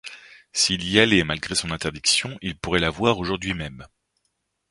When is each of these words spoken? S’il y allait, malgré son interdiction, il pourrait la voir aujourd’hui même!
S’il 0.51 0.89
y 0.89 0.99
allait, 0.99 1.23
malgré 1.23 1.53
son 1.53 1.69
interdiction, 1.69 2.35
il 2.41 2.57
pourrait 2.57 2.79
la 2.79 2.89
voir 2.89 3.19
aujourd’hui 3.19 3.53
même! 3.53 3.85